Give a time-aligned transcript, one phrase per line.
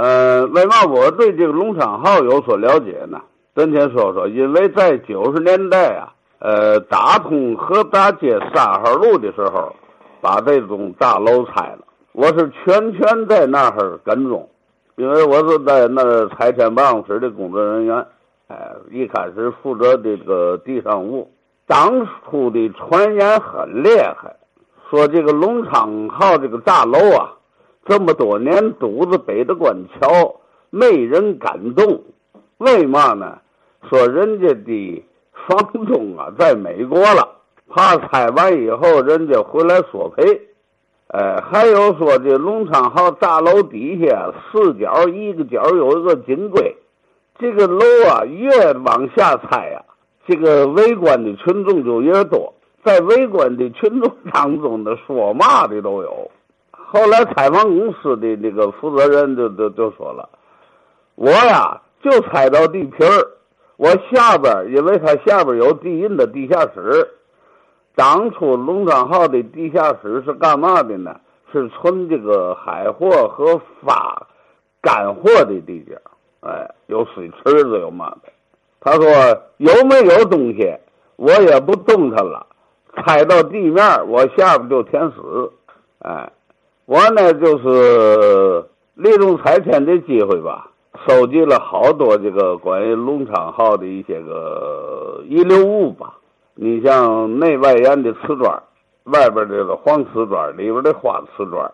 [0.00, 3.20] 呃，为嘛我对这个龙昌号有所了解呢？
[3.54, 9.76] 咱先说说，因为在九十年代啊，呃，打通河大街三号路的时候，
[10.22, 11.80] 把这栋大楼拆了。
[12.12, 14.48] 我是全权在那儿跟踪，
[14.96, 18.06] 因为我是在那拆迁办公室的工作人员。
[18.48, 21.30] 哎，一开始负责这个地上物。
[21.66, 24.34] 当初的传言很厉害，
[24.88, 27.34] 说这个龙昌号这个大楼啊，
[27.90, 30.36] 这么多年堵着北的关桥，
[30.70, 32.04] 没人敢动。
[32.58, 33.38] 为嘛呢？
[33.88, 35.04] 说人家的
[35.48, 37.28] 房东啊，在美国了，
[37.68, 40.40] 怕拆完以后人家回来索赔。
[41.08, 46.76] 哎，还有说这龙昌号大楼底下四角一个角有一个金柜，
[47.40, 49.82] 这个楼啊越往下拆呀，
[50.28, 52.54] 这个围观的群众就越多。
[52.84, 56.30] 在围观的群众当中的说嘛的都有。
[56.90, 60.28] 后来采访公司的那个负责人就就就说了，
[61.14, 61.80] 我呀。
[62.02, 63.28] 就拆到地皮儿，
[63.76, 67.06] 我下边因为它下边有地印的地下室。
[67.94, 71.14] 当初龙昌号的地下室是干嘛的呢？
[71.52, 74.26] 是存这个海货和发
[74.80, 76.00] 干货的地界
[76.40, 78.32] 哎，有水池子，有嘛的。
[78.80, 79.04] 他说
[79.58, 80.74] 有没有东西，
[81.16, 82.46] 我也不动它了。
[83.04, 85.52] 拆到地面，我下边就填死。
[85.98, 86.32] 哎，
[86.90, 90.72] 我呢就是利用拆迁的机会吧。
[91.06, 96.16] 收集了好多这个关于龙昌号的一些个遗留物吧，
[96.56, 98.60] 你像内外沿的瓷砖，
[99.04, 101.70] 外边这个黄瓷砖，里边的花瓷砖，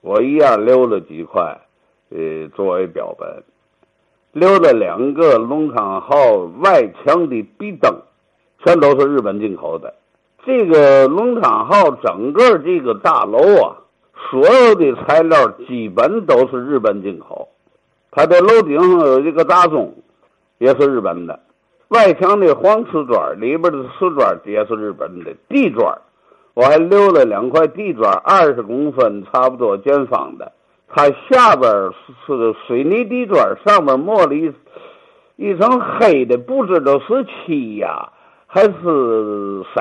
[0.00, 1.60] 我一样留了几块，
[2.08, 3.44] 呃，作为标本。
[4.32, 7.94] 留了两个龙昌号外墙的壁灯，
[8.64, 9.92] 全都是日本进口的。
[10.46, 13.76] 这个龙昌号整个这个大楼啊，
[14.30, 17.48] 所有的材料基本都是日本进口。
[18.10, 19.92] 它的楼顶上有一个大钟，
[20.58, 21.40] 也是日本的。
[21.88, 25.32] 外墙的黄瓷砖，里边的瓷砖也是日本的。
[25.48, 25.96] 地砖，
[26.54, 30.52] 我还留了两块地砖，二十公分，差不多见方的。
[30.88, 31.70] 它下边
[32.26, 34.52] 是水泥地砖，上面抹了一
[35.36, 38.12] 一层黑的，不知道是漆呀
[38.46, 38.72] 还是
[39.74, 39.80] 色。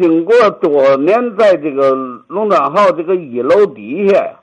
[0.00, 1.94] 经过多年，在这个
[2.28, 4.36] 龙章号这个一楼底下。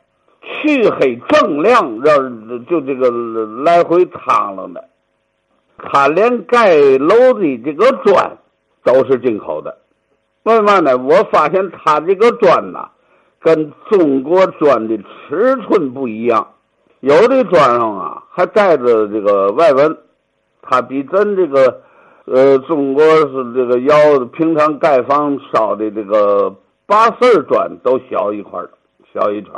[0.63, 3.11] 黢黑锃亮，让就这个
[3.65, 4.79] 来回趟了呢。
[5.77, 8.37] 他连盖楼的这个砖
[8.81, 9.77] 都是进口的，
[10.43, 10.97] 为嘛呢？
[10.97, 12.87] 我发现他这个砖呐，
[13.41, 16.47] 跟中国砖的尺寸不一样，
[17.01, 19.97] 有的砖上啊还带着这个外文，
[20.61, 21.81] 它比咱这个
[22.27, 23.95] 呃中国是这个窑
[24.33, 26.53] 平常盖房烧的这个
[26.85, 28.61] 八四砖都小一块
[29.13, 29.51] 小一圈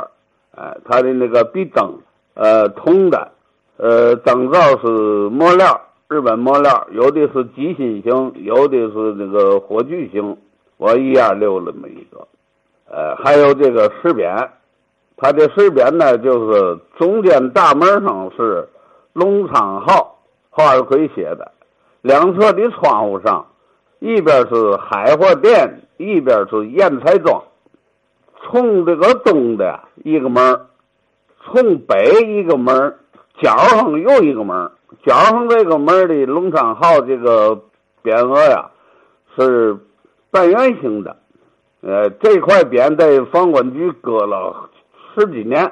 [0.52, 1.94] 哎，它的那个壁灯，
[2.34, 3.32] 呃，铜的，
[3.76, 4.86] 呃，灯罩是
[5.30, 10.36] 磨料，日本磨料，有的是机芯型，有的是那个火炬型，
[10.76, 12.26] 我一样留了那么一个。
[12.90, 14.48] 呃，还有这个石匾，
[15.16, 18.68] 它的石匾呢，就是中间大门上是
[19.12, 20.18] 龙昌号，
[20.50, 21.52] 花是可以写的，
[22.02, 23.46] 两侧的窗户上，
[23.98, 27.42] 一边是海货店，一边是烟彩庄。
[28.42, 30.60] 从这个东的一个门
[31.44, 32.96] 从北一个门
[33.40, 34.70] 角上又一个门
[35.04, 37.60] 角上这个门的龙昌号这个
[38.02, 38.70] 匾额呀，
[39.36, 39.76] 是
[40.30, 41.16] 半圆形的。
[41.82, 44.70] 呃，这块匾在房管局搁了
[45.14, 45.70] 十几年，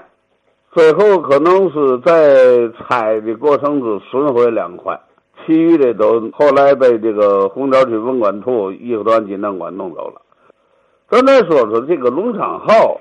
[0.73, 4.99] 最后可能是在拆的过程中损毁两块，
[5.49, 10.21] 其余的都后来被这个红桥区文管处艺术团纪念馆弄走了。
[11.09, 13.01] 咱再说说这个龙昌号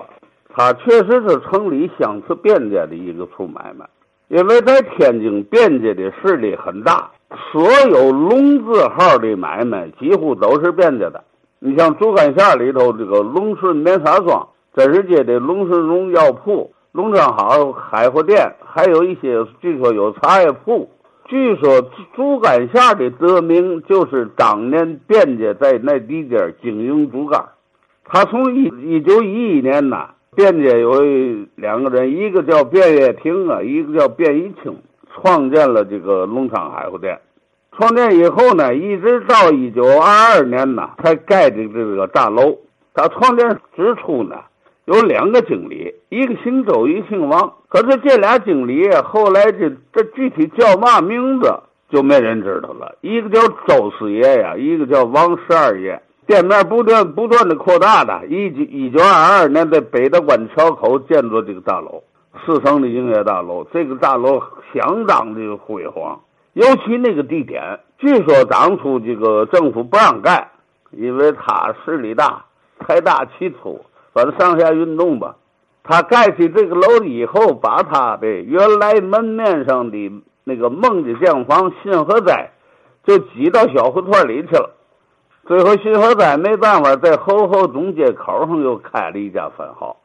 [0.56, 3.86] 它确实是城里相持便捷的一个处买卖，
[4.28, 7.10] 因为在天津便捷的势力很大，
[7.52, 11.22] 所有龙字号的买卖几乎都是便捷的。
[11.58, 20.88] 你像竹竿巷里头这个龙顺棉纱庄、真实街的龙顺荣药铺、龙昌号海货店，还有一些据说有茶叶铺。
[21.28, 21.82] 据说
[22.16, 27.44] 竹竿线的得名就是当年边界在那地界经营竹竿。
[28.04, 31.02] 他从一一九一一年呐，边界有
[31.54, 34.74] 两个人，一个叫卞月亭啊，一个叫卞一清，
[35.14, 37.20] 创建了这个龙昌海货店。
[37.76, 42.56] 创建以后呢，一直到一九二二年呐，才盖的这个大楼。
[42.94, 43.46] 他创建
[43.76, 44.36] 之初呢，
[44.88, 47.52] 有两个经理，一个姓周，一个姓王。
[47.68, 52.96] 可是这俩经理后来这这具体叫嘛名字就没人知道了。
[53.02, 56.00] 一个叫周四爷呀，一个叫王十二爷。
[56.26, 62.02] 店面不断不断的扩大的，一九一九二二年在北大关桥口建筑这个大楼，
[62.46, 64.42] 四层的营业大楼，这个大楼
[64.72, 66.18] 相当的辉煌，
[66.54, 70.50] 尤其那个地点，据说当初这个政府不让盖，
[70.92, 72.44] 因为它势力大，
[72.86, 73.80] 财大气粗，
[74.18, 75.36] 反正上下运动吧。
[75.84, 80.12] 他盖起这个楼以后，把他的原来门面上的
[80.42, 82.50] 那个孟家酱房新和斋，
[83.04, 84.74] 就挤到小胡同里去了。
[85.46, 89.98] 最后新和斋没办法，在后后东街口上又开了一家分号。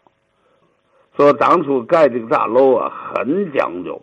[1.17, 4.01] 说当初盖这个大楼啊，很讲究，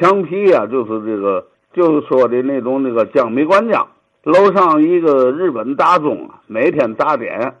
[0.00, 3.86] 墙皮啊就是这个，就是说的那种那个江米管浆。
[4.24, 7.54] 楼上一个日本大钟啊，每天打点。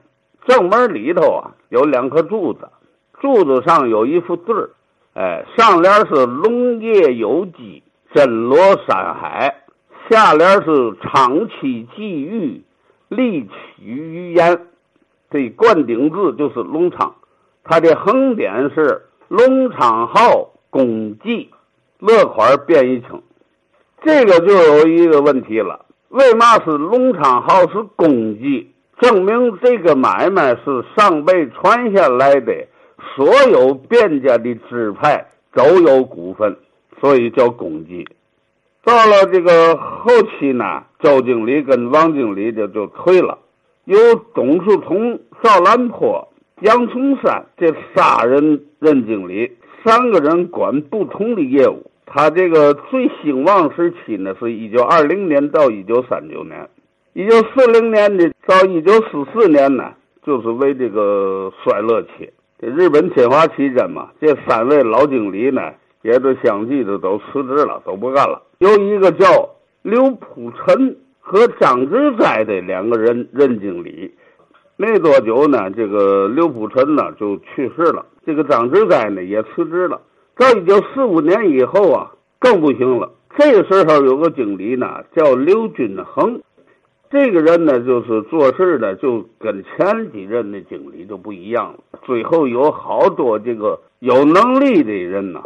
[0.46, 2.68] 正门里头啊，有两颗柱子。
[3.20, 4.70] 柱子上有一副对儿，
[5.14, 9.62] 哎，上联是“龙业有机，真罗山海”，
[10.10, 12.64] 下联是“长期寄遇，
[13.08, 14.66] 力取于言”。
[15.30, 17.14] 这冠顶字就是龙昌，
[17.62, 21.48] 它的横点是“龙昌号公祭”，
[22.00, 23.22] 乐款变一清。
[24.02, 28.71] 这个就有一个问题了：为嘛是龙昌号是公祭？
[29.02, 32.54] 证明这个买卖是上辈传下来的。
[33.16, 36.56] 所有卞家的支派都有股份，
[37.00, 38.08] 所以叫公祭。
[38.84, 43.38] 到了这个后期呢，周经理跟王经理就就退了，
[43.84, 43.98] 由
[44.34, 46.28] 董树同、赵兰坡、
[46.60, 49.50] 杨崇山这仨人任经理，
[49.84, 51.90] 三个人管不同的业务。
[52.06, 56.68] 他这个最兴旺时期呢，是一九二零年到一九三九年，
[57.14, 59.92] 一九四零年的到一九四四年呢，
[60.24, 62.32] 就是为这个衰落期。
[62.58, 65.60] 这日本侵华期间嘛，这三位老经理呢，
[66.00, 68.40] 也都相继的都辞职了，都不干了。
[68.60, 69.50] 由一个叫
[69.82, 74.10] 刘朴臣和张志斋的两个人任经理，
[74.78, 80.00] 没多久呢，这个刘朴臣呢就去世了，这个张志斋呢也辞职了。
[80.34, 83.10] 到一九四五年以后啊，更不行了。
[83.36, 86.40] 这时候有个经理呢，叫刘君衡。
[87.12, 91.78] 这个人呢，就是做事呢，就跟前几任的经理就不一样了。
[92.06, 95.42] 最后有好多这个有能力的人呢，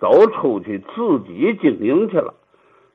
[0.00, 2.34] 都出去自己经营去了。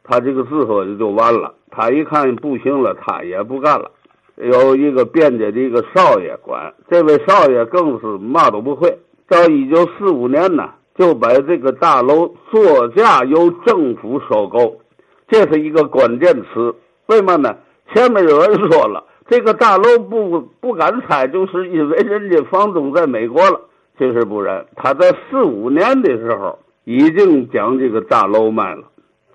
[0.03, 1.53] 他这个之后就完了。
[1.71, 3.89] 他一看不行了，他也不干了。
[4.35, 8.99] 有一个卞家的一个少爷管，这位少爷更是嘛都不会。
[9.29, 14.81] 到一九四五年呢，就把这个大楼作价由政府收购，
[15.29, 16.75] 这是一个关键词。
[17.05, 17.55] 为嘛呢？
[17.93, 23.59] 前面有人说了，这个大楼不不敢拆，就是因为人家房东在美国了。
[23.97, 28.83] 其实不然，他在四五年的时候已经将这个大楼卖了。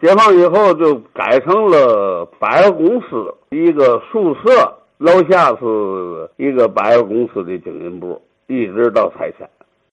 [0.01, 9.49] 解放以后就改成了百货公司一个宿舍，楼下是一个百货公司的经营部，一直到拆迁。